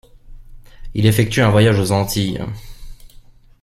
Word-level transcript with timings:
Il 0.95 1.05
effectue 1.05 1.43
au 1.43 1.45
un 1.45 1.51
voyage 1.51 1.77
aux 1.77 1.91
Antilles. 1.91 2.41